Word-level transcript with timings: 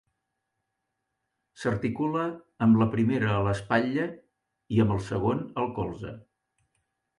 S'articula 1.63 2.23
amb 2.67 2.81
la 2.83 2.89
primera 2.97 3.29
a 3.35 3.45
l'espatlla, 3.49 4.09
i 4.79 4.83
amb 4.87 4.97
el 4.99 5.07
segon 5.13 5.47
al 5.65 5.73
colze. 5.81 6.19